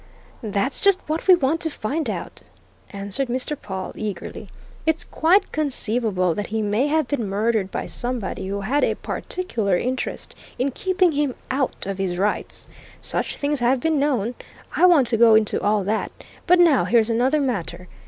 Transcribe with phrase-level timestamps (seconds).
[0.41, 2.41] "That's just what we want to find out,"
[2.89, 3.55] answered Mr.
[3.55, 4.49] Pawle eagerly.
[4.83, 9.77] "It's quite conceivable that he may have been murdered by somebody who had a particular
[9.77, 12.67] interest in keeping him out of his rights.
[12.99, 14.33] Such things have been known.
[14.75, 16.11] I want to go into all that.
[16.47, 17.87] But now here's another matter.